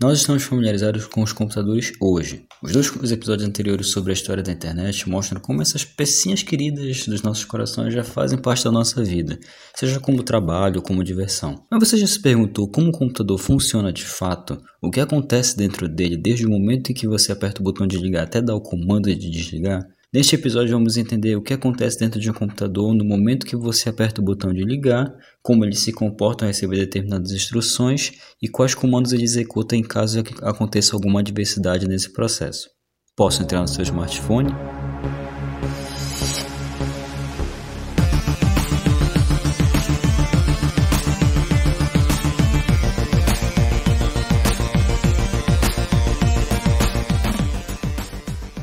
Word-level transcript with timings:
Nós 0.00 0.20
estamos 0.20 0.44
familiarizados 0.44 1.08
com 1.08 1.24
os 1.24 1.32
computadores 1.32 1.90
hoje. 2.00 2.46
Os 2.62 2.70
dois 2.70 3.10
episódios 3.10 3.48
anteriores 3.48 3.90
sobre 3.90 4.12
a 4.12 4.14
história 4.14 4.44
da 4.44 4.52
internet 4.52 5.08
mostram 5.08 5.40
como 5.40 5.60
essas 5.60 5.84
pecinhas 5.84 6.40
queridas 6.40 7.04
dos 7.04 7.20
nossos 7.20 7.44
corações 7.44 7.92
já 7.92 8.04
fazem 8.04 8.38
parte 8.38 8.62
da 8.62 8.70
nossa 8.70 9.02
vida, 9.02 9.40
seja 9.74 9.98
como 9.98 10.22
trabalho 10.22 10.76
ou 10.76 10.82
como 10.82 11.02
diversão. 11.02 11.66
Mas 11.68 11.80
você 11.80 11.96
já 11.96 12.06
se 12.06 12.22
perguntou 12.22 12.70
como 12.70 12.90
o 12.90 12.92
computador 12.92 13.38
funciona 13.38 13.92
de 13.92 14.04
fato? 14.04 14.62
O 14.80 14.88
que 14.88 15.00
acontece 15.00 15.56
dentro 15.56 15.88
dele 15.88 16.16
desde 16.16 16.46
o 16.46 16.50
momento 16.50 16.92
em 16.92 16.94
que 16.94 17.08
você 17.08 17.32
aperta 17.32 17.60
o 17.60 17.64
botão 17.64 17.84
de 17.84 17.98
ligar 17.98 18.22
até 18.22 18.40
dar 18.40 18.54
o 18.54 18.60
comando 18.60 19.12
de 19.12 19.28
desligar? 19.28 19.84
Neste 20.10 20.34
episódio 20.34 20.72
vamos 20.72 20.96
entender 20.96 21.36
o 21.36 21.42
que 21.42 21.52
acontece 21.52 21.98
dentro 21.98 22.18
de 22.18 22.30
um 22.30 22.32
computador 22.32 22.94
no 22.94 23.04
momento 23.04 23.44
que 23.44 23.54
você 23.54 23.90
aperta 23.90 24.22
o 24.22 24.24
botão 24.24 24.54
de 24.54 24.64
ligar, 24.64 25.14
como 25.42 25.66
ele 25.66 25.76
se 25.76 25.92
comporta 25.92 26.46
ao 26.46 26.48
receber 26.48 26.78
determinadas 26.78 27.30
instruções 27.30 28.12
e 28.40 28.48
quais 28.48 28.74
comandos 28.74 29.12
ele 29.12 29.24
executa 29.24 29.76
em 29.76 29.82
caso 29.82 30.20
aconteça 30.40 30.96
alguma 30.96 31.20
adversidade 31.20 31.86
nesse 31.86 32.10
processo. 32.10 32.70
Posso 33.14 33.42
entrar 33.42 33.60
no 33.60 33.68
seu 33.68 33.82
smartphone? 33.82 34.48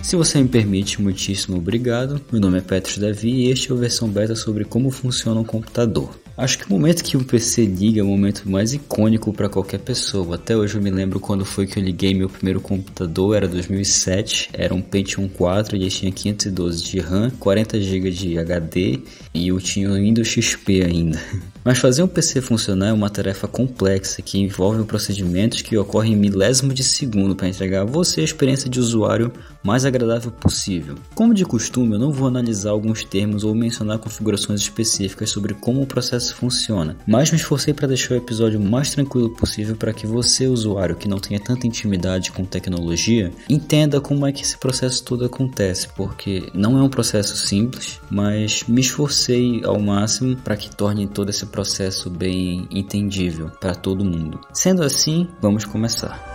Se 0.05 0.15
você 0.15 0.39
me 0.39 0.47
permite, 0.47 1.01
muitíssimo 1.01 1.57
obrigado. 1.57 2.21
Meu 2.31 2.39
nome 2.39 2.59
é 2.59 2.61
Petros 2.61 2.99
Davi 2.99 3.27
e 3.27 3.49
este 3.49 3.71
é 3.71 3.75
a 3.75 3.79
versão 3.79 4.07
beta 4.07 4.35
sobre 4.35 4.63
como 4.63 4.91
funciona 4.91 5.39
um 5.39 5.43
computador. 5.43 6.15
Acho 6.37 6.59
que 6.59 6.67
o 6.67 6.69
momento 6.69 7.03
que 7.03 7.17
o 7.17 7.23
PC 7.23 7.65
liga 7.65 8.01
é 8.01 8.03
o 8.03 8.07
momento 8.07 8.47
mais 8.47 8.71
icônico 8.71 9.33
para 9.33 9.49
qualquer 9.49 9.79
pessoa. 9.79 10.35
Até 10.35 10.55
hoje 10.55 10.75
eu 10.75 10.81
me 10.81 10.91
lembro 10.91 11.19
quando 11.19 11.43
foi 11.43 11.65
que 11.65 11.79
eu 11.79 11.83
liguei 11.83 12.13
meu 12.13 12.29
primeiro 12.29 12.61
computador, 12.61 13.35
era 13.35 13.47
2007, 13.47 14.51
era 14.53 14.75
um 14.75 14.81
Pentium 14.81 15.27
4 15.27 15.75
e 15.75 15.81
ele 15.81 15.89
tinha 15.89 16.11
512 16.11 16.83
de 16.83 16.99
RAM, 16.99 17.31
40 17.39 17.81
GB 17.81 18.11
de 18.11 18.37
HD 18.37 18.99
e 19.33 19.47
eu 19.47 19.59
tinha 19.59 19.89
o 19.89 19.95
Windows 19.95 20.27
XP 20.27 20.83
ainda. 20.83 21.19
Mas 21.65 21.79
fazer 21.79 22.03
um 22.03 22.07
PC 22.07 22.41
funcionar 22.41 22.89
é 22.89 22.93
uma 22.93 23.09
tarefa 23.09 23.47
complexa 23.47 24.21
que 24.21 24.37
envolve 24.37 24.83
procedimentos 24.83 25.63
que 25.63 25.75
ocorrem 25.75 26.13
em 26.13 26.15
milésimo 26.15 26.71
de 26.71 26.83
segundo 26.83 27.35
para 27.35 27.47
entregar 27.47 27.81
a 27.81 27.85
você 27.85 28.21
a 28.21 28.23
experiência 28.23 28.69
de 28.69 28.79
usuário 28.79 29.33
mais 29.63 29.83
agradável 29.83 30.31
possível. 30.31 30.93
Como 31.15 31.33
de 31.33 31.43
costume, 31.43 31.93
eu 31.93 31.99
não 31.99 32.11
vou 32.11 32.27
analisar 32.27 32.69
alguns 32.69 33.03
termos 33.03 33.43
ou 33.43 33.55
mencionar 33.55 33.97
configurações 33.97 34.61
específicas 34.61 35.31
sobre 35.31 35.55
como 35.55 35.81
o 35.81 35.87
processo 35.87 36.35
funciona, 36.35 36.97
mas 37.07 37.31
me 37.31 37.37
esforcei 37.37 37.73
para 37.73 37.87
deixar 37.87 38.13
o 38.13 38.17
episódio 38.17 38.61
mais 38.61 38.91
tranquilo 38.91 39.31
possível 39.31 39.75
para 39.75 39.91
que 39.91 40.05
você, 40.05 40.45
usuário 40.45 40.95
que 40.95 41.09
não 41.09 41.17
tenha 41.17 41.39
tanta 41.39 41.65
intimidade 41.65 42.31
com 42.31 42.45
tecnologia, 42.45 43.31
entenda 43.49 43.99
como 43.99 44.27
é 44.27 44.31
que 44.31 44.43
esse 44.43 44.59
processo 44.59 45.03
todo 45.03 45.25
acontece, 45.25 45.87
porque 45.95 46.47
não 46.53 46.77
é 46.77 46.83
um 46.83 46.89
processo 46.89 47.35
simples, 47.35 47.99
mas 48.07 48.65
me 48.67 48.81
esforcei 48.81 49.63
ao 49.65 49.79
máximo 49.79 50.35
para 50.35 50.55
que 50.55 50.69
torne 50.69 51.07
todo 51.07 51.31
esse 51.31 51.54
processo 51.55 52.09
bem 52.09 52.67
entendível 52.69 53.49
para 53.61 53.73
todo 53.73 54.03
mundo. 54.03 54.41
Sendo 54.51 54.83
assim, 54.83 55.29
vamos 55.41 55.63
começar. 55.63 56.34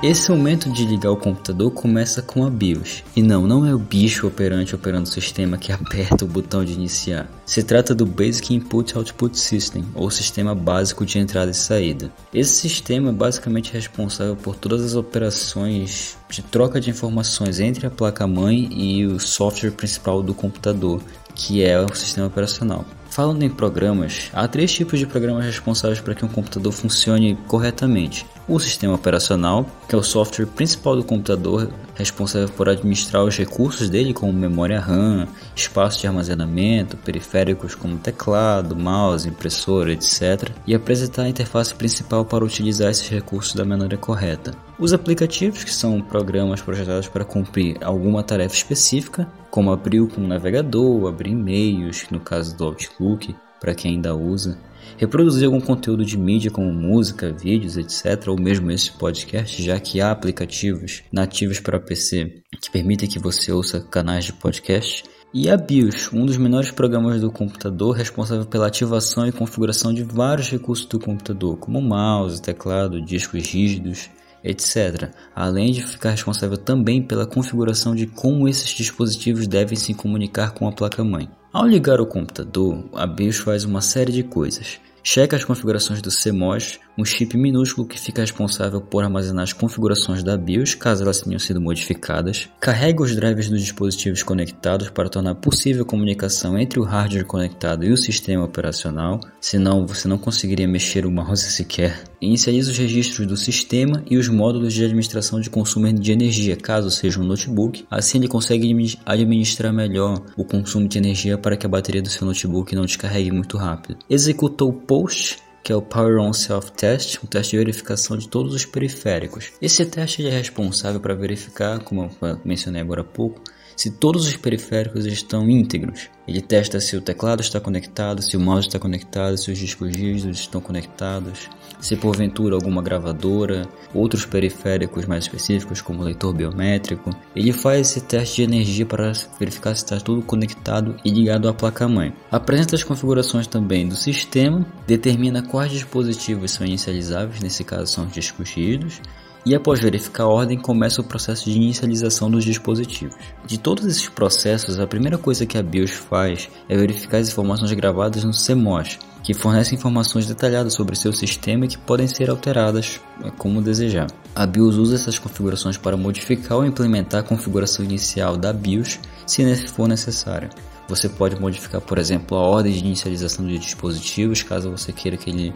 Esse 0.00 0.30
momento 0.30 0.70
de 0.70 0.86
ligar 0.86 1.10
o 1.10 1.16
computador 1.16 1.72
começa 1.72 2.22
com 2.22 2.46
a 2.46 2.50
BIOS. 2.50 3.02
E 3.16 3.20
não, 3.20 3.48
não 3.48 3.66
é 3.66 3.74
o 3.74 3.80
bicho 3.80 4.28
operante 4.28 4.72
operando 4.72 5.08
o 5.08 5.12
sistema 5.12 5.58
que 5.58 5.72
aperta 5.74 6.24
o 6.24 6.28
botão 6.28 6.64
de 6.64 6.72
iniciar. 6.72 7.28
Se 7.44 7.64
trata 7.64 7.96
do 7.96 8.06
Basic 8.06 8.54
Input 8.54 8.96
Output 8.96 9.36
System, 9.36 9.84
ou 9.96 10.08
sistema 10.08 10.54
básico 10.54 11.04
de 11.04 11.18
entrada 11.18 11.50
e 11.50 11.54
saída. 11.54 12.12
Esse 12.32 12.54
sistema 12.54 13.08
é 13.08 13.12
basicamente 13.12 13.72
responsável 13.72 14.36
por 14.36 14.54
todas 14.54 14.84
as 14.84 14.94
operações 14.94 16.16
de 16.30 16.42
troca 16.42 16.80
de 16.80 16.90
informações 16.90 17.58
entre 17.58 17.84
a 17.84 17.90
placa-mãe 17.90 18.68
e 18.70 19.04
o 19.04 19.18
software 19.18 19.72
principal 19.72 20.22
do 20.22 20.32
computador, 20.32 21.02
que 21.34 21.64
é 21.64 21.80
o 21.80 21.92
sistema 21.92 22.28
operacional. 22.28 22.84
Falando 23.10 23.42
em 23.42 23.50
programas, 23.50 24.30
há 24.32 24.46
três 24.46 24.72
tipos 24.72 25.00
de 25.00 25.06
programas 25.06 25.44
responsáveis 25.44 26.00
para 26.00 26.14
que 26.14 26.24
um 26.24 26.28
computador 26.28 26.72
funcione 26.72 27.36
corretamente 27.48 28.24
o 28.48 28.58
sistema 28.58 28.94
operacional, 28.94 29.66
que 29.86 29.94
é 29.94 29.98
o 29.98 30.02
software 30.02 30.46
principal 30.46 30.96
do 30.96 31.04
computador, 31.04 31.70
responsável 31.94 32.48
por 32.48 32.68
administrar 32.68 33.22
os 33.22 33.36
recursos 33.36 33.90
dele, 33.90 34.14
como 34.14 34.32
memória 34.32 34.80
RAM, 34.80 35.28
espaço 35.54 36.00
de 36.00 36.06
armazenamento, 36.06 36.96
periféricos 36.96 37.74
como 37.74 37.98
teclado, 37.98 38.74
mouse, 38.74 39.28
impressora, 39.28 39.92
etc., 39.92 40.50
e 40.66 40.74
apresentar 40.74 41.24
a 41.24 41.28
interface 41.28 41.74
principal 41.74 42.24
para 42.24 42.44
utilizar 42.44 42.90
esses 42.90 43.08
recursos 43.08 43.54
da 43.54 43.64
maneira 43.64 43.96
correta. 43.96 44.52
Os 44.78 44.92
aplicativos, 44.92 45.64
que 45.64 45.74
são 45.74 46.00
programas 46.00 46.62
projetados 46.62 47.08
para 47.08 47.24
cumprir 47.24 47.76
alguma 47.82 48.22
tarefa 48.22 48.54
específica, 48.54 49.28
como 49.50 49.72
abrir 49.72 50.06
com 50.08 50.22
o 50.22 50.26
navegador, 50.26 51.08
abrir 51.08 51.32
e-mails, 51.32 52.06
no 52.10 52.20
caso 52.20 52.56
do 52.56 52.64
Outlook, 52.64 53.34
para 53.60 53.74
quem 53.74 53.92
ainda 53.92 54.14
usa, 54.14 54.58
reproduzir 54.96 55.46
algum 55.46 55.60
conteúdo 55.60 56.04
de 56.04 56.16
mídia 56.16 56.50
como 56.50 56.72
música, 56.72 57.32
vídeos, 57.32 57.76
etc., 57.76 58.28
ou 58.28 58.40
mesmo 58.40 58.70
esse 58.70 58.92
podcast, 58.92 59.62
já 59.62 59.78
que 59.78 60.00
há 60.00 60.10
aplicativos 60.10 61.02
nativos 61.12 61.60
para 61.60 61.80
PC 61.80 62.42
que 62.60 62.70
permitem 62.70 63.08
que 63.08 63.18
você 63.18 63.52
ouça 63.52 63.80
canais 63.80 64.24
de 64.24 64.32
podcast. 64.32 65.04
E 65.32 65.50
a 65.50 65.56
BIOS, 65.58 66.10
um 66.12 66.24
dos 66.24 66.38
menores 66.38 66.70
programas 66.70 67.20
do 67.20 67.30
computador 67.30 67.94
responsável 67.94 68.46
pela 68.46 68.66
ativação 68.66 69.26
e 69.26 69.32
configuração 69.32 69.92
de 69.92 70.02
vários 70.02 70.50
recursos 70.50 70.86
do 70.86 70.98
computador, 70.98 71.58
como 71.58 71.82
mouse, 71.82 72.40
teclado, 72.40 73.04
discos 73.04 73.46
rígidos, 73.46 74.08
etc., 74.42 75.10
além 75.34 75.72
de 75.72 75.82
ficar 75.82 76.10
responsável 76.10 76.56
também 76.56 77.02
pela 77.02 77.26
configuração 77.26 77.94
de 77.94 78.06
como 78.06 78.48
esses 78.48 78.70
dispositivos 78.70 79.46
devem 79.46 79.76
se 79.76 79.92
comunicar 79.92 80.52
com 80.52 80.66
a 80.66 80.72
placa-mãe. 80.72 81.28
Ao 81.50 81.66
ligar 81.66 81.98
o 81.98 82.06
computador, 82.06 82.84
a 82.94 83.06
BIOS 83.06 83.38
faz 83.38 83.64
uma 83.64 83.80
série 83.80 84.12
de 84.12 84.22
coisas. 84.22 84.78
Checa 85.02 85.34
as 85.34 85.44
configurações 85.44 86.02
do 86.02 86.10
CMOS, 86.10 86.78
um 86.98 87.04
chip 87.04 87.36
minúsculo 87.38 87.86
que 87.86 87.98
fica 87.98 88.22
responsável 88.22 88.80
por 88.80 89.04
armazenar 89.04 89.44
as 89.44 89.52
configurações 89.52 90.24
da 90.24 90.36
BIOS 90.36 90.74
caso 90.74 91.04
elas 91.04 91.20
tenham 91.20 91.38
sido 91.38 91.60
modificadas. 91.60 92.48
Carrega 92.58 93.02
os 93.02 93.14
drivers 93.14 93.48
dos 93.48 93.60
dispositivos 93.62 94.24
conectados 94.24 94.90
para 94.90 95.08
tornar 95.08 95.36
possível 95.36 95.84
a 95.84 95.86
comunicação 95.86 96.58
entre 96.58 96.80
o 96.80 96.82
hardware 96.82 97.24
conectado 97.24 97.84
e 97.84 97.92
o 97.92 97.96
sistema 97.96 98.44
operacional, 98.44 99.20
senão 99.40 99.86
você 99.86 100.08
não 100.08 100.18
conseguiria 100.18 100.66
mexer 100.66 101.06
o 101.06 101.10
mouse 101.10 101.48
sequer. 101.52 102.02
Inicializa 102.20 102.72
os 102.72 102.78
registros 102.78 103.28
do 103.28 103.36
sistema 103.36 104.02
e 104.10 104.16
os 104.16 104.28
módulos 104.28 104.74
de 104.74 104.84
administração 104.84 105.40
de 105.40 105.48
consumo 105.48 105.92
de 105.92 106.10
energia, 106.10 106.56
caso 106.56 106.90
seja 106.90 107.20
um 107.20 107.24
notebook. 107.24 107.86
Assim 107.88 108.18
ele 108.18 108.26
consegue 108.26 108.74
administrar 109.06 109.72
melhor 109.72 110.20
o 110.36 110.44
consumo 110.44 110.88
de 110.88 110.98
energia 110.98 111.38
para 111.38 111.56
que 111.56 111.64
a 111.64 111.68
bateria 111.68 112.02
do 112.02 112.10
seu 112.10 112.26
notebook 112.26 112.74
não 112.74 112.84
descarregue 112.84 113.30
muito 113.30 113.56
rápido. 113.56 113.98
Executou 114.10 114.72
POST, 114.72 115.38
que 115.68 115.72
é 115.72 115.76
o 115.76 115.82
Power 115.82 116.18
On 116.18 116.32
Self 116.32 116.72
Test, 116.72 117.22
um 117.22 117.26
teste 117.26 117.50
de 117.50 117.58
verificação 117.58 118.16
de 118.16 118.26
todos 118.26 118.54
os 118.54 118.64
periféricos. 118.64 119.52
Esse 119.60 119.84
teste 119.84 120.26
é 120.26 120.30
responsável 120.30 120.98
para 120.98 121.14
verificar, 121.14 121.78
como 121.80 122.10
eu 122.22 122.40
mencionei 122.42 122.80
agora 122.80 123.02
há 123.02 123.04
pouco, 123.04 123.42
se 123.78 123.92
todos 123.92 124.26
os 124.26 124.36
periféricos 124.36 125.06
estão 125.06 125.48
íntegros. 125.48 126.10
Ele 126.26 126.40
testa 126.40 126.80
se 126.80 126.96
o 126.96 127.00
teclado 127.00 127.42
está 127.42 127.60
conectado, 127.60 128.20
se 128.20 128.36
o 128.36 128.40
mouse 128.40 128.66
está 128.66 128.76
conectado, 128.76 129.38
se 129.38 129.52
os 129.52 129.56
discos 129.56 129.94
rígidos 129.94 130.40
estão 130.40 130.60
conectados, 130.60 131.48
se 131.80 131.94
porventura 131.94 132.56
alguma 132.56 132.82
gravadora, 132.82 133.68
outros 133.94 134.26
periféricos 134.26 135.06
mais 135.06 135.24
específicos 135.24 135.80
como 135.80 136.02
leitor 136.02 136.34
biométrico. 136.34 137.10
Ele 137.36 137.52
faz 137.52 137.82
esse 137.82 138.00
teste 138.00 138.36
de 138.36 138.42
energia 138.42 138.84
para 138.84 139.12
verificar 139.38 139.76
se 139.76 139.84
está 139.84 140.00
tudo 140.00 140.22
conectado 140.22 140.96
e 141.04 141.10
ligado 141.10 141.48
à 141.48 141.54
placa-mãe. 141.54 142.12
Apresenta 142.32 142.74
as 142.74 142.82
configurações 142.82 143.46
também 143.46 143.88
do 143.88 143.94
sistema, 143.94 144.66
determina 144.88 145.40
quais 145.40 145.70
dispositivos 145.70 146.50
são 146.50 146.66
inicializáveis, 146.66 147.40
nesse 147.40 147.62
caso 147.62 147.92
são 147.92 148.06
os 148.06 148.12
discos 148.12 148.50
rígidos, 148.50 149.00
e 149.48 149.54
após 149.54 149.80
verificar 149.80 150.24
a 150.24 150.28
ordem 150.28 150.58
começa 150.58 151.00
o 151.00 151.04
processo 151.04 151.46
de 151.46 151.56
inicialização 151.56 152.30
dos 152.30 152.44
dispositivos. 152.44 153.16
De 153.46 153.56
todos 153.56 153.86
esses 153.86 154.06
processos, 154.06 154.78
a 154.78 154.86
primeira 154.86 155.16
coisa 155.16 155.46
que 155.46 155.56
a 155.56 155.62
BIOS 155.62 155.92
faz 155.92 156.50
é 156.68 156.76
verificar 156.76 157.16
as 157.16 157.30
informações 157.30 157.72
gravadas 157.72 158.24
no 158.24 158.32
CMOS, 158.32 158.98
que 159.22 159.32
fornece 159.32 159.74
informações 159.74 160.26
detalhadas 160.26 160.74
sobre 160.74 160.94
seu 160.96 161.14
sistema 161.14 161.64
e 161.64 161.68
que 161.68 161.78
podem 161.78 162.06
ser 162.06 162.28
alteradas 162.28 163.00
é, 163.24 163.30
como 163.30 163.62
desejar. 163.62 164.08
A 164.34 164.44
BIOS 164.44 164.76
usa 164.76 164.96
essas 164.96 165.18
configurações 165.18 165.78
para 165.78 165.96
modificar 165.96 166.58
ou 166.58 166.66
implementar 166.66 167.20
a 167.20 167.26
configuração 167.26 167.82
inicial 167.82 168.36
da 168.36 168.52
BIOS 168.52 169.00
se 169.26 169.56
for 169.68 169.88
necessário. 169.88 170.50
Você 170.88 171.08
pode 171.08 171.40
modificar, 171.40 171.80
por 171.80 171.96
exemplo, 171.96 172.36
a 172.36 172.40
ordem 172.42 172.74
de 172.74 172.80
inicialização 172.80 173.46
de 173.46 173.58
dispositivos, 173.58 174.42
caso 174.42 174.70
você 174.70 174.92
queira 174.92 175.16
que 175.16 175.30
ele 175.30 175.54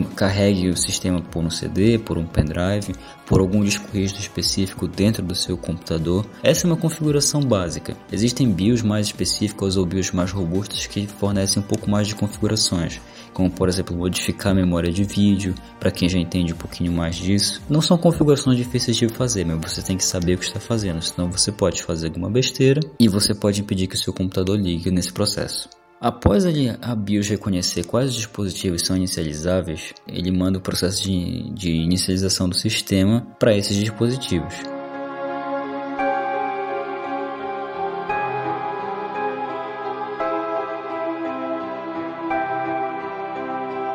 carregue 0.00 0.68
o 0.68 0.76
sistema 0.76 1.20
por 1.20 1.44
um 1.44 1.50
CD, 1.50 1.98
por 1.98 2.16
um 2.16 2.24
pendrive, 2.24 2.94
por 3.26 3.40
algum 3.40 3.62
disco 3.62 3.88
rígido 3.92 4.20
específico 4.20 4.88
dentro 4.88 5.22
do 5.22 5.34
seu 5.34 5.56
computador. 5.56 6.26
Essa 6.42 6.66
é 6.66 6.70
uma 6.70 6.76
configuração 6.76 7.40
básica. 7.40 7.96
Existem 8.10 8.50
BIOS 8.50 8.82
mais 8.82 9.06
específicas 9.06 9.76
ou 9.76 9.84
BIOS 9.84 10.12
mais 10.12 10.30
robustas 10.30 10.86
que 10.86 11.06
fornecem 11.06 11.62
um 11.62 11.66
pouco 11.66 11.90
mais 11.90 12.08
de 12.08 12.14
configurações, 12.14 13.00
como 13.32 13.50
por 13.50 13.68
exemplo 13.68 13.96
modificar 13.96 14.52
a 14.52 14.54
memória 14.54 14.90
de 14.90 15.04
vídeo, 15.04 15.54
para 15.78 15.90
quem 15.90 16.08
já 16.08 16.18
entende 16.18 16.52
um 16.52 16.56
pouquinho 16.56 16.92
mais 16.92 17.16
disso. 17.16 17.62
Não 17.68 17.80
são 17.80 17.98
configurações 17.98 18.56
difíceis 18.56 18.96
de 18.96 19.08
fazer, 19.08 19.44
mas 19.44 19.72
você 19.72 19.82
tem 19.82 19.96
que 19.96 20.04
saber 20.04 20.34
o 20.34 20.38
que 20.38 20.44
está 20.44 20.60
fazendo, 20.60 21.02
senão 21.02 21.30
você 21.30 21.52
pode 21.52 21.82
fazer 21.82 22.08
alguma 22.08 22.30
besteira 22.30 22.80
e 22.98 23.08
você 23.08 23.34
pode 23.34 23.60
impedir 23.60 23.86
que 23.86 23.94
o 23.94 23.98
seu 23.98 24.12
computador 24.12 24.58
ligue 24.58 24.90
nesse 24.90 25.12
processo. 25.12 25.81
Após 26.02 26.44
a 26.44 26.94
BIOS 26.96 27.28
reconhecer 27.28 27.84
quais 27.84 28.12
dispositivos 28.12 28.82
são 28.82 28.96
inicializáveis, 28.96 29.94
ele 30.08 30.32
manda 30.32 30.58
o 30.58 30.60
processo 30.60 31.00
de, 31.00 31.48
de 31.52 31.70
inicialização 31.70 32.48
do 32.48 32.56
sistema 32.56 33.24
para 33.38 33.56
esses 33.56 33.76
dispositivos. 33.76 34.52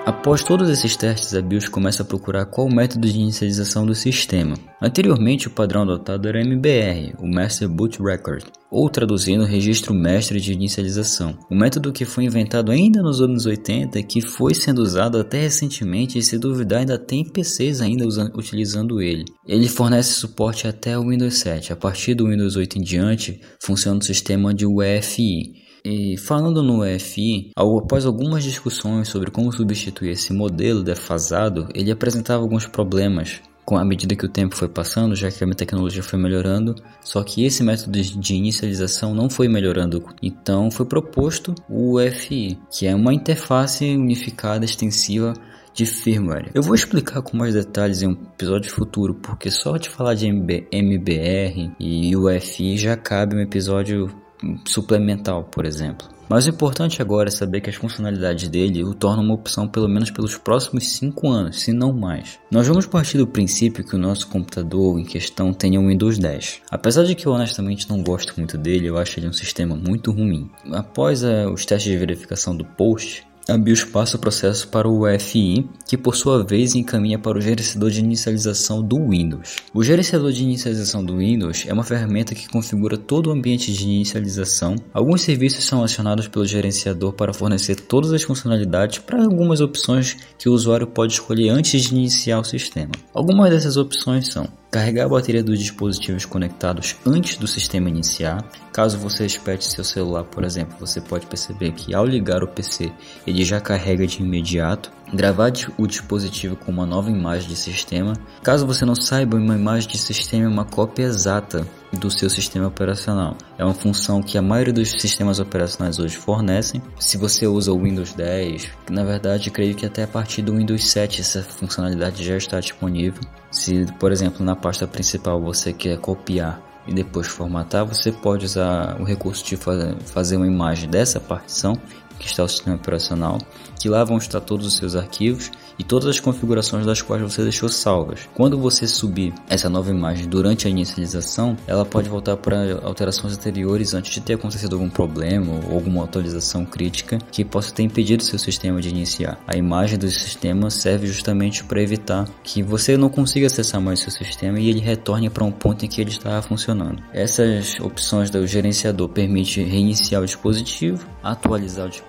Após 0.07 0.41
todos 0.41 0.69
esses 0.69 0.95
testes, 0.95 1.33
a 1.33 1.41
BIOS 1.41 1.67
começa 1.67 2.01
a 2.01 2.05
procurar 2.05 2.45
qual 2.45 2.65
o 2.65 2.73
método 2.73 3.05
de 3.05 3.19
inicialização 3.19 3.85
do 3.85 3.93
sistema. 3.93 4.55
Anteriormente, 4.81 5.49
o 5.49 5.51
padrão 5.51 5.81
adotado 5.81 6.29
era 6.29 6.39
MBR, 6.39 7.15
o 7.19 7.27
Master 7.27 7.67
Boot 7.67 8.01
Record, 8.01 8.45
ou 8.71 8.89
traduzindo, 8.89 9.43
Registro 9.43 9.93
Mestre 9.93 10.39
de 10.39 10.53
Inicialização. 10.53 11.37
O 11.51 11.55
método 11.55 11.91
que 11.91 12.05
foi 12.05 12.23
inventado 12.23 12.71
ainda 12.71 13.01
nos 13.01 13.19
anos 13.19 13.45
80 13.45 13.99
e 13.99 14.03
que 14.03 14.21
foi 14.21 14.53
sendo 14.53 14.81
usado 14.81 15.17
até 15.17 15.41
recentemente 15.41 16.17
e 16.17 16.23
se 16.23 16.37
duvidar 16.37 16.79
ainda 16.79 16.97
tem 16.97 17.25
PCs 17.25 17.81
ainda 17.81 18.07
usando, 18.07 18.31
utilizando 18.37 19.01
ele. 19.01 19.25
Ele 19.45 19.67
fornece 19.67 20.13
suporte 20.13 20.69
até 20.69 20.97
o 20.97 21.09
Windows 21.09 21.37
7. 21.39 21.73
A 21.73 21.75
partir 21.75 22.13
do 22.13 22.29
Windows 22.29 22.55
8 22.55 22.77
em 22.77 22.81
diante, 22.81 23.41
funciona 23.61 23.99
o 23.99 24.03
sistema 24.05 24.53
de 24.53 24.65
UEFI. 24.65 25.66
E 25.89 26.17
falando 26.17 26.61
no 26.61 26.83
EFI, 26.83 27.51
após 27.55 28.05
algumas 28.05 28.43
discussões 28.43 29.07
sobre 29.07 29.31
como 29.31 29.53
substituir 29.53 30.09
esse 30.09 30.33
modelo 30.33 30.83
defasado, 30.83 31.69
ele 31.73 31.89
apresentava 31.89 32.43
alguns 32.43 32.67
problemas 32.67 33.41
com 33.63 33.77
a 33.77 33.85
medida 33.85 34.13
que 34.13 34.25
o 34.25 34.29
tempo 34.29 34.53
foi 34.53 34.67
passando, 34.67 35.15
já 35.15 35.31
que 35.31 35.41
a 35.41 35.49
tecnologia 35.51 36.03
foi 36.03 36.19
melhorando, 36.19 36.75
só 36.99 37.23
que 37.23 37.45
esse 37.45 37.63
método 37.63 38.01
de 38.01 38.35
inicialização 38.35 39.15
não 39.15 39.29
foi 39.29 39.47
melhorando. 39.47 40.03
Então 40.21 40.69
foi 40.69 40.85
proposto 40.85 41.55
o 41.69 41.97
UFI, 41.97 42.59
que 42.69 42.85
é 42.85 42.93
uma 42.93 43.13
interface 43.13 43.85
unificada 43.95 44.65
extensiva 44.65 45.33
de 45.73 45.85
firmware. 45.85 46.51
Eu 46.53 46.63
vou 46.63 46.75
explicar 46.75 47.21
com 47.21 47.37
mais 47.37 47.53
detalhes 47.53 48.01
em 48.01 48.07
um 48.07 48.11
episódio 48.33 48.69
futuro, 48.69 49.15
porque 49.15 49.49
só 49.49 49.77
de 49.77 49.89
falar 49.89 50.15
de 50.15 50.27
MBR 50.27 51.71
e 51.79 52.13
UFI 52.13 52.77
já 52.77 52.97
cabe 52.97 53.37
um 53.37 53.39
episódio 53.39 54.26
suplementar, 54.65 55.41
por 55.43 55.65
exemplo. 55.65 56.07
Mas 56.29 56.45
o 56.45 56.49
importante 56.49 57.01
agora 57.01 57.29
é 57.29 57.31
saber 57.31 57.61
que 57.61 57.69
as 57.69 57.75
funcionalidades 57.77 58.49
dele 58.49 58.83
o 58.83 58.93
tornam 58.93 59.23
uma 59.23 59.33
opção 59.33 59.67
pelo 59.67 59.87
menos 59.87 60.11
pelos 60.11 60.37
próximos 60.37 60.89
5 60.97 61.29
anos, 61.29 61.61
se 61.61 61.71
não 61.71 61.93
mais. 61.93 62.37
Nós 62.51 62.67
vamos 62.67 62.85
partir 62.85 63.17
do 63.17 63.25
princípio 63.25 63.83
que 63.83 63.95
o 63.95 63.99
nosso 63.99 64.27
computador 64.27 64.99
em 64.99 65.05
questão 65.05 65.53
tenha 65.53 65.79
um 65.79 65.87
Windows 65.87 66.19
10. 66.19 66.61
Apesar 66.69 67.05
de 67.05 67.15
que 67.15 67.25
eu 67.25 67.31
honestamente 67.31 67.89
não 67.89 68.03
gosto 68.03 68.33
muito 68.35 68.57
dele, 68.57 68.87
eu 68.87 68.97
acho 68.97 69.19
ele 69.19 69.29
um 69.29 69.33
sistema 69.33 69.75
muito 69.75 70.11
ruim. 70.11 70.49
Após 70.73 71.23
uh, 71.23 71.49
os 71.53 71.65
testes 71.65 71.91
de 71.91 71.97
verificação 71.97 72.55
do 72.55 72.65
post, 72.65 73.25
a 73.47 73.57
BIOS 73.57 73.85
passa 73.85 74.17
o 74.17 74.19
processo 74.19 74.67
para 74.67 74.89
o 74.89 74.99
UEFI, 74.99 75.69
que 75.87 75.97
por 75.97 76.15
sua 76.17 76.43
vez 76.43 76.75
encaminha 76.75 77.17
para 77.17 77.37
o 77.37 77.41
gerenciador 77.41 77.89
de 77.89 78.01
inicialização 78.01 78.83
do 78.83 79.09
Windows. 79.09 79.55
O 79.73 79.81
gerenciador 79.83 80.33
de 80.33 80.43
inicialização 80.43 81.03
do 81.03 81.17
Windows 81.17 81.63
é 81.65 81.71
uma 81.71 81.83
ferramenta 81.83 82.35
que 82.35 82.49
configura 82.49 82.97
todo 82.97 83.27
o 83.27 83.31
ambiente 83.31 83.71
de 83.71 83.85
inicialização. 83.85 84.75
Alguns 84.93 85.21
serviços 85.21 85.63
são 85.63 85.81
acionados 85.81 86.27
pelo 86.27 86.45
gerenciador 86.45 87.13
para 87.13 87.33
fornecer 87.33 87.75
todas 87.75 88.11
as 88.11 88.23
funcionalidades 88.23 88.99
para 88.99 89.23
algumas 89.23 89.61
opções 89.61 90.17
que 90.37 90.49
o 90.49 90.53
usuário 90.53 90.87
pode 90.87 91.13
escolher 91.13 91.49
antes 91.49 91.83
de 91.83 91.95
iniciar 91.95 92.39
o 92.39 92.43
sistema. 92.43 92.91
Algumas 93.13 93.49
dessas 93.49 93.77
opções 93.77 94.27
são 94.27 94.47
Carregar 94.69 95.05
a 95.05 95.09
bateria 95.09 95.41
dos 95.41 95.59
dispositivos 95.59 96.25
conectados 96.25 96.97
antes 97.05 97.37
do 97.37 97.47
sistema 97.47 97.89
iniciar. 97.89 98.43
Caso 98.73 98.97
você 98.97 99.25
espete 99.25 99.63
seu 99.63 99.83
celular, 99.83 100.25
por 100.25 100.43
exemplo, 100.43 100.75
você 100.77 100.99
pode 100.99 101.25
perceber 101.25 101.71
que 101.71 101.95
ao 101.95 102.05
ligar 102.05 102.43
o 102.43 102.47
PC 102.47 102.91
ele 103.25 103.45
já 103.45 103.61
carrega 103.61 104.05
de 104.05 104.21
imediato. 104.21 104.91
Gravar 105.13 105.53
o 105.77 105.87
dispositivo 105.87 106.57
com 106.57 106.69
uma 106.69 106.85
nova 106.85 107.09
imagem 107.09 107.47
de 107.47 107.55
sistema. 107.55 108.13
Caso 108.43 108.67
você 108.67 108.83
não 108.83 108.95
saiba, 108.95 109.37
uma 109.37 109.55
imagem 109.55 109.89
de 109.89 109.97
sistema 109.97 110.45
é 110.45 110.47
uma 110.49 110.65
cópia 110.65 111.03
exata 111.03 111.65
do 111.93 112.11
seu 112.11 112.29
sistema 112.29 112.67
operacional. 112.67 113.37
É 113.57 113.63
uma 113.63 113.73
função 113.73 114.21
que 114.21 114.37
a 114.37 114.41
maioria 114.41 114.73
dos 114.73 114.91
sistemas 114.99 115.39
operacionais 115.39 115.97
hoje 115.97 116.17
fornecem. 116.17 116.81
Se 116.99 117.17
você 117.17 117.47
usa 117.47 117.71
o 117.71 117.81
Windows 117.81 118.13
10, 118.13 118.69
na 118.91 119.05
verdade 119.05 119.49
creio 119.49 119.75
que 119.75 119.85
até 119.85 120.03
a 120.03 120.07
partir 120.07 120.41
do 120.41 120.57
Windows 120.57 120.89
7 120.89 121.21
essa 121.21 121.41
funcionalidade 121.41 122.21
já 122.21 122.35
está 122.35 122.59
disponível. 122.59 123.21
Se, 123.49 123.85
por 123.97 124.11
exemplo, 124.11 124.45
na 124.45 124.57
pasta 124.57 124.85
principal 124.85 125.41
você 125.41 125.71
quer 125.71 125.97
copiar 125.99 126.61
e 126.85 126.93
depois 126.93 127.27
formatar, 127.27 127.85
você 127.85 128.11
pode 128.11 128.45
usar 128.45 128.99
o 128.99 129.05
recurso 129.05 129.45
de 129.45 129.57
fazer 130.05 130.35
uma 130.35 130.47
imagem 130.47 130.89
dessa 130.89 131.19
partição 131.19 131.79
que 132.19 132.27
está 132.27 132.43
o 132.43 132.47
sistema 132.47 132.75
operacional, 132.75 133.39
que 133.79 133.89
lá 133.89 134.03
vão 134.03 134.17
estar 134.17 134.41
todos 134.41 134.65
os 134.65 134.77
seus 134.77 134.95
arquivos 134.95 135.51
e 135.77 135.83
todas 135.83 136.07
as 136.07 136.19
configurações 136.19 136.85
das 136.85 137.01
quais 137.01 137.21
você 137.21 137.43
deixou 137.43 137.69
salvas. 137.69 138.27
Quando 138.33 138.57
você 138.57 138.87
subir 138.87 139.33
essa 139.47 139.69
nova 139.69 139.91
imagem 139.91 140.27
durante 140.27 140.67
a 140.67 140.69
inicialização, 140.69 141.55
ela 141.67 141.85
pode 141.85 142.09
voltar 142.09 142.37
para 142.37 142.79
alterações 142.83 143.37
anteriores 143.37 143.93
antes 143.93 144.11
de 144.11 144.21
ter 144.21 144.33
acontecido 144.33 144.73
algum 144.73 144.89
problema 144.89 145.53
ou 145.67 145.75
alguma 145.75 146.03
atualização 146.03 146.65
crítica 146.65 147.19
que 147.31 147.45
possa 147.45 147.71
ter 147.71 147.83
impedido 147.83 148.23
seu 148.23 148.39
sistema 148.39 148.81
de 148.81 148.89
iniciar. 148.89 149.39
A 149.47 149.55
imagem 149.55 149.99
do 149.99 150.09
sistema 150.09 150.69
serve 150.71 151.05
justamente 151.05 151.63
para 151.63 151.81
evitar 151.81 152.27
que 152.43 152.63
você 152.63 152.97
não 152.97 153.09
consiga 153.09 153.47
acessar 153.47 153.79
mais 153.79 153.99
seu 153.99 154.11
sistema 154.11 154.59
e 154.59 154.69
ele 154.69 154.79
retorne 154.79 155.29
para 155.29 155.43
um 155.43 155.51
ponto 155.51 155.85
em 155.85 155.87
que 155.87 156.01
ele 156.01 156.09
estava 156.09 156.41
funcionando. 156.41 157.01
Essas 157.13 157.79
opções 157.79 158.29
do 158.29 158.45
gerenciador 158.47 159.09
permitem 159.09 159.65
reiniciar 159.65 160.21
o 160.21 160.25
dispositivo, 160.25 161.07
atualizar 161.21 161.85
o 161.85 161.89
dispositivo 161.89 162.06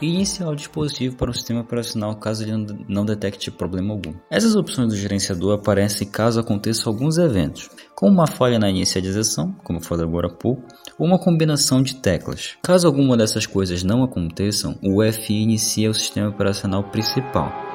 e 0.00 0.06
iniciar 0.06 0.48
o 0.48 0.56
dispositivo 0.56 1.16
para 1.16 1.30
o 1.30 1.34
sistema 1.34 1.60
operacional 1.60 2.14
caso 2.16 2.42
ele 2.42 2.84
não 2.88 3.04
detecte 3.04 3.50
problema 3.50 3.94
algum. 3.94 4.14
Essas 4.30 4.54
opções 4.54 4.88
do 4.88 4.96
gerenciador 4.96 5.54
aparecem 5.54 6.08
caso 6.08 6.40
aconteçam 6.40 6.92
alguns 6.92 7.18
eventos, 7.18 7.70
como 7.94 8.12
uma 8.12 8.26
falha 8.26 8.58
na 8.58 8.70
inicialização, 8.70 9.54
como 9.64 9.80
eu 9.80 10.02
agora 10.02 10.28
há 10.28 10.30
pouco, 10.30 10.62
ou 10.98 11.06
uma 11.06 11.18
combinação 11.18 11.82
de 11.82 11.96
teclas. 11.96 12.56
Caso 12.62 12.86
alguma 12.86 13.16
dessas 13.16 13.46
coisas 13.46 13.82
não 13.82 14.02
aconteçam, 14.02 14.78
o 14.82 14.98
UEFI 14.98 15.34
inicia 15.34 15.90
o 15.90 15.94
sistema 15.94 16.28
operacional 16.28 16.84
principal. 16.84 17.65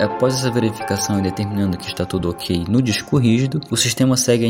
Após 0.00 0.34
essa 0.34 0.50
verificação 0.50 1.20
e 1.20 1.22
determinando 1.22 1.78
que 1.78 1.86
está 1.86 2.04
tudo 2.04 2.28
ok 2.28 2.64
no 2.68 2.82
disco 2.82 3.16
rígido, 3.16 3.60
o 3.70 3.76
sistema 3.76 4.16
segue 4.16 4.44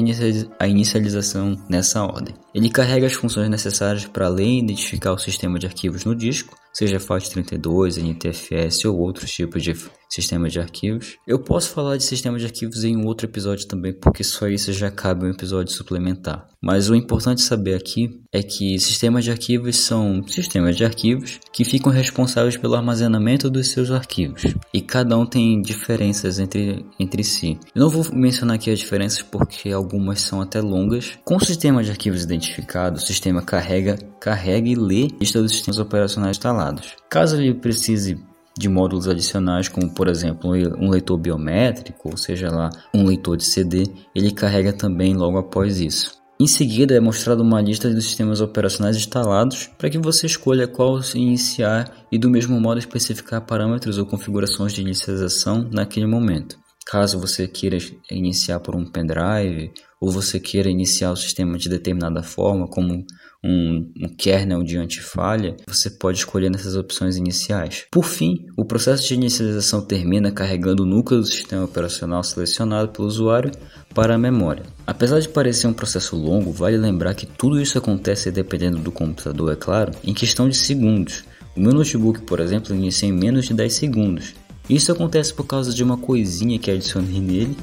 a 0.58 0.66
inicialização 0.66 1.56
nessa 1.68 2.02
ordem. 2.02 2.34
Ele 2.54 2.70
carrega 2.70 3.06
as 3.06 3.12
funções 3.12 3.50
necessárias 3.50 4.06
para 4.06 4.30
e 4.40 4.58
identificar 4.60 5.12
o 5.12 5.18
sistema 5.18 5.58
de 5.58 5.66
arquivos 5.66 6.04
no 6.04 6.14
disco, 6.14 6.56
seja 6.72 6.98
FAT32, 6.98 7.98
NTFS 7.98 8.86
ou 8.86 8.98
outros 8.98 9.30
tipos 9.30 9.62
de 9.62 9.74
sistema 10.14 10.48
de 10.48 10.60
arquivos. 10.60 11.16
Eu 11.26 11.38
posso 11.38 11.70
falar 11.70 11.96
de 11.96 12.04
sistema 12.04 12.38
de 12.38 12.44
arquivos 12.44 12.84
em 12.84 12.96
um 12.96 13.06
outro 13.06 13.26
episódio 13.26 13.66
também, 13.66 13.92
porque 13.92 14.22
só 14.22 14.48
isso 14.48 14.72
já 14.72 14.90
cabe 14.90 15.26
um 15.26 15.30
episódio 15.30 15.72
suplementar. 15.72 16.48
Mas 16.62 16.88
o 16.88 16.94
importante 16.94 17.42
saber 17.42 17.74
aqui 17.74 18.22
é 18.32 18.42
que 18.42 18.78
sistemas 18.78 19.24
de 19.24 19.30
arquivos 19.30 19.76
são 19.76 20.26
sistemas 20.26 20.76
de 20.76 20.84
arquivos 20.84 21.38
que 21.52 21.64
ficam 21.64 21.92
responsáveis 21.92 22.56
pelo 22.56 22.74
armazenamento 22.74 23.50
dos 23.50 23.68
seus 23.68 23.90
arquivos. 23.90 24.42
E 24.72 24.80
cada 24.80 25.18
um 25.18 25.26
tem 25.26 25.60
diferenças 25.60 26.38
entre, 26.38 26.86
entre 26.98 27.22
si. 27.22 27.58
Eu 27.74 27.82
não 27.82 27.90
vou 27.90 28.06
mencionar 28.14 28.56
aqui 28.56 28.70
as 28.70 28.78
diferenças 28.78 29.20
porque 29.20 29.70
algumas 29.70 30.20
são 30.20 30.40
até 30.40 30.60
longas. 30.60 31.18
Com 31.24 31.36
o 31.36 31.44
sistema 31.44 31.82
de 31.82 31.90
arquivos 31.90 32.22
identificado, 32.22 32.96
o 32.96 33.00
sistema 33.00 33.42
carrega, 33.42 33.98
carrega 34.18 34.68
e 34.68 34.74
lê 34.74 35.08
a 35.12 35.18
lista 35.20 35.42
dos 35.42 35.52
sistemas 35.52 35.78
operacionais 35.78 36.38
instalados. 36.38 36.94
Caso 37.10 37.36
ele 37.36 37.52
precise 37.54 38.18
de 38.56 38.68
módulos 38.68 39.08
adicionais, 39.08 39.68
como 39.68 39.92
por 39.92 40.08
exemplo 40.08 40.50
um 40.52 40.90
leitor 40.90 41.18
biométrico, 41.18 42.10
ou 42.10 42.16
seja 42.16 42.50
lá, 42.50 42.70
um 42.94 43.04
leitor 43.04 43.36
de 43.36 43.44
CD, 43.44 43.84
ele 44.14 44.30
carrega 44.30 44.72
também 44.72 45.14
logo 45.14 45.38
após 45.38 45.80
isso. 45.80 46.24
Em 46.40 46.48
seguida 46.48 46.94
é 46.94 47.00
mostrada 47.00 47.42
uma 47.42 47.60
lista 47.60 47.88
dos 47.88 48.04
sistemas 48.04 48.40
operacionais 48.40 48.96
instalados 48.96 49.70
para 49.78 49.88
que 49.88 49.98
você 49.98 50.26
escolha 50.26 50.66
qual 50.66 51.00
iniciar 51.14 52.06
e 52.10 52.18
do 52.18 52.28
mesmo 52.28 52.60
modo 52.60 52.78
especificar 52.78 53.46
parâmetros 53.46 53.98
ou 53.98 54.06
configurações 54.06 54.72
de 54.72 54.80
inicialização 54.80 55.68
naquele 55.72 56.06
momento. 56.06 56.58
caso 56.86 57.18
você 57.18 57.48
queira 57.48 57.78
iniciar 58.10 58.60
por 58.60 58.74
um 58.76 58.84
pendrive 58.84 59.72
ou 60.00 60.10
você 60.10 60.38
queira 60.38 60.68
iniciar 60.68 61.12
o 61.12 61.16
sistema 61.16 61.56
de 61.56 61.68
determinada 61.68 62.22
forma, 62.22 62.68
como 62.68 63.06
um, 63.44 63.92
um 64.00 64.08
kernel 64.08 64.62
de 64.62 64.78
antifalha, 64.78 65.54
você 65.66 65.90
pode 65.90 66.18
escolher 66.18 66.50
nessas 66.50 66.74
opções 66.74 67.16
iniciais. 67.16 67.84
Por 67.90 68.04
fim, 68.04 68.46
o 68.56 68.64
processo 68.64 69.06
de 69.06 69.14
inicialização 69.14 69.82
termina 69.82 70.32
carregando 70.32 70.82
o 70.82 70.86
núcleo 70.86 71.20
do 71.20 71.26
sistema 71.26 71.64
operacional 71.64 72.24
selecionado 72.24 72.88
pelo 72.88 73.06
usuário 73.06 73.52
para 73.94 74.14
a 74.14 74.18
memória. 74.18 74.64
Apesar 74.86 75.20
de 75.20 75.28
parecer 75.28 75.66
um 75.66 75.74
processo 75.74 76.16
longo, 76.16 76.50
vale 76.50 76.78
lembrar 76.78 77.14
que 77.14 77.26
tudo 77.26 77.60
isso 77.60 77.76
acontece 77.76 78.30
dependendo 78.30 78.78
do 78.78 78.90
computador, 78.90 79.52
é 79.52 79.56
claro, 79.56 79.92
em 80.02 80.14
questão 80.14 80.48
de 80.48 80.56
segundos. 80.56 81.24
O 81.54 81.60
meu 81.60 81.72
notebook, 81.72 82.22
por 82.22 82.40
exemplo, 82.40 82.74
inicia 82.74 83.08
em 83.08 83.12
menos 83.12 83.46
de 83.46 83.54
10 83.54 83.72
segundos. 83.72 84.34
Isso 84.68 84.90
acontece 84.90 85.32
por 85.32 85.46
causa 85.46 85.72
de 85.72 85.84
uma 85.84 85.98
coisinha 85.98 86.58
que 86.58 86.70
adicionei 86.70 87.20
nele, 87.20 87.56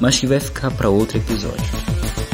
mas 0.00 0.18
que 0.18 0.26
vai 0.26 0.40
ficar 0.40 0.70
para 0.72 0.90
outro 0.90 1.16
episódio. 1.16 2.27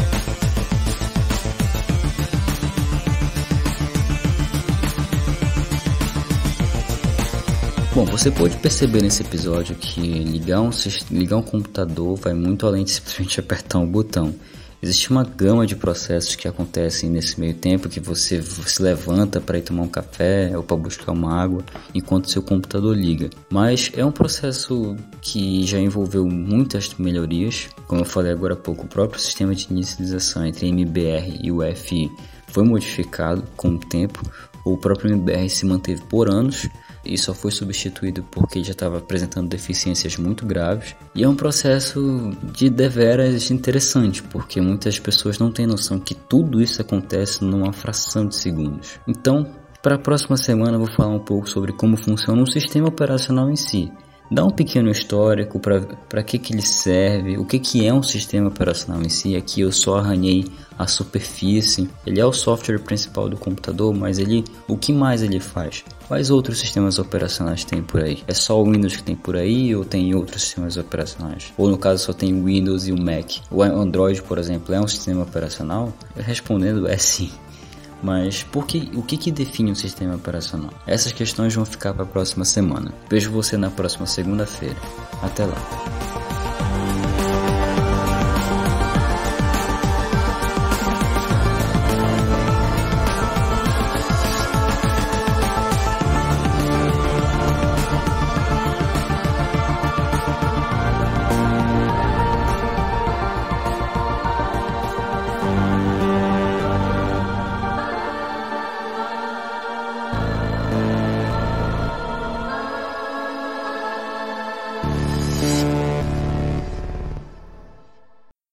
Bom, 7.95 8.05
você 8.05 8.29
pode 8.29 8.57
perceber 8.57 9.03
nesse 9.03 9.23
episódio 9.23 9.77
que 9.77 10.01
ligar 10.01 10.61
um, 10.61 10.71
ligar 11.13 11.37
um 11.37 11.43
computador 11.43 12.17
vai 12.17 12.35
muito 12.35 12.67
além 12.67 12.83
de 12.83 12.91
simplesmente 12.91 13.39
apertar 13.39 13.79
um 13.79 13.87
botão. 13.87 14.35
Existe 14.83 15.13
uma 15.13 15.23
gama 15.23 15.65
de 15.65 15.77
processos 15.77 16.35
que 16.35 16.49
acontecem 16.49 17.09
nesse 17.09 17.39
meio 17.39 17.55
tempo 17.55 17.89
que 17.89 18.01
você 18.01 18.43
se 18.43 18.83
levanta 18.83 19.41
para 19.41 19.59
ir 19.59 19.63
tomar 19.63 19.83
um 19.83 19.89
café 19.89 20.51
ou 20.57 20.65
para 20.65 20.77
buscar 20.77 21.13
uma 21.13 21.41
água 21.41 21.65
enquanto 21.95 22.29
seu 22.29 22.43
computador 22.43 22.97
liga. 22.97 23.31
Mas 23.49 23.93
é 23.95 24.05
um 24.05 24.11
processo 24.11 24.97
que 25.21 25.65
já 25.65 25.79
envolveu 25.79 26.27
muitas 26.27 26.93
melhorias. 26.99 27.69
Como 27.87 28.01
eu 28.01 28.05
falei 28.05 28.33
agora 28.33 28.55
há 28.55 28.57
pouco, 28.57 28.87
o 28.87 28.89
próprio 28.89 29.21
sistema 29.21 29.55
de 29.55 29.69
inicialização 29.71 30.45
entre 30.45 30.67
MBR 30.67 31.39
e 31.45 31.53
UEFI 31.53 32.11
foi 32.49 32.65
modificado 32.65 33.45
com 33.57 33.69
o 33.69 33.79
tempo. 33.79 34.21
O 34.65 34.77
próprio 34.77 35.13
MBR 35.13 35.49
se 35.49 35.65
manteve 35.65 36.03
por 36.03 36.29
anos 36.29 36.69
e 37.05 37.17
só 37.19 37.35
foi 37.35 37.51
substituído 37.51 38.25
porque 38.31 38.63
já 38.63 38.73
estava 38.73 38.99
apresentando 38.99 39.49
deficiências 39.49 40.17
muito 40.17 40.47
graves. 40.47 40.95
E 41.15 41.23
é 41.23 41.29
um 41.29 41.37
processo 41.37 42.33
de 42.43 42.71
deveras 42.71 43.51
interessante, 43.51 44.23
porque 44.23 44.61
muitas 44.61 44.99
pessoas 44.99 45.39
não 45.39 45.51
têm 45.51 45.67
noção 45.67 45.99
que 45.99 46.15
tudo 46.15 46.63
isso 46.63 46.81
acontece 46.81 47.45
numa 47.45 47.73
fração 47.73 48.27
de 48.27 48.37
segundos. 48.37 48.99
Então, 49.07 49.47
para 49.83 49.97
a 49.97 49.99
próxima 49.99 50.37
semana 50.37 50.77
eu 50.77 50.79
vou 50.79 50.95
falar 50.97 51.15
um 51.15 51.25
pouco 51.25 51.49
sobre 51.49 51.73
como 51.73 51.97
funciona 51.97 52.43
o 52.43 52.51
sistema 52.51 52.89
operacional 52.89 53.51
em 53.51 53.57
si 53.57 53.93
dá 54.31 54.45
um 54.45 54.50
pequeno 54.50 54.90
histórico 54.90 55.61
para 55.61 56.23
que, 56.23 56.38
que 56.38 56.52
ele 56.52 56.62
serve, 56.62 57.38
o 57.38 57.45
que, 57.45 57.59
que 57.59 57.87
é 57.87 57.93
um 57.93 58.02
sistema 58.02 58.49
operacional 58.49 59.02
em 59.02 59.09
si. 59.09 59.37
Aqui 59.37 59.61
eu 59.61 59.73
só 59.73 59.99
arranhei 59.99 60.45
a 60.78 60.87
superfície. 60.87 61.88
Ele 62.07 62.21
é 62.21 62.26
o 62.26 62.33
software 62.33 62.78
principal 62.78 63.28
do 63.28 63.37
computador, 63.37 63.95
mas 63.95 64.19
ele, 64.19 64.45
o 64.66 64.76
que 64.76 64.93
mais 64.93 65.23
ele 65.23 65.40
faz? 65.40 65.85
Quais 66.09 66.31
outros 66.31 66.59
sistemas 66.59 66.99
operacionais 66.99 67.64
tem 67.64 67.83
por 67.83 68.02
aí? 68.02 68.23
É 68.26 68.35
só 68.35 68.61
o 68.61 68.64
Windows 68.64 68.97
que 68.97 69.02
tem 69.02 69.16
por 69.16 69.37
aí 69.37 69.75
ou 69.75 69.85
tem 69.85 70.14
outros 70.14 70.43
sistemas 70.43 70.76
operacionais? 70.76 71.52
Ou 71.57 71.69
no 71.69 71.78
caso 71.78 72.04
só 72.04 72.12
tem 72.12 72.33
o 72.35 72.45
Windows 72.45 72.87
e 72.87 72.93
o 72.93 73.00
Mac? 73.00 73.37
O 73.50 73.62
Android, 73.62 74.23
por 74.23 74.38
exemplo, 74.38 74.75
é 74.75 74.81
um 74.81 74.88
sistema 74.88 75.23
operacional? 75.23 75.93
Respondendo 76.16 76.88
é 76.88 76.97
sim. 76.97 77.31
Mas 78.05 78.43
por 78.43 78.67
que, 78.67 78.91
o 78.95 79.03
que, 79.03 79.17
que 79.17 79.33
define 79.33 79.73
um 79.73 79.75
sistema 79.75 80.15
operacional? 80.15 80.69
Essas 80.87 81.11
questões 81.11 81.55
vão 81.55 81.65
ficar 81.65 81.95
para 81.95 82.03
a 82.03 82.07
próxima 82.07 82.45
semana. 82.45 82.93
Vejo 83.09 83.31
você 83.31 83.57
na 83.57 83.71
próxima 83.71 84.05
segunda-feira. 84.05 84.77
Até 85.23 85.47
lá. 85.47 86.13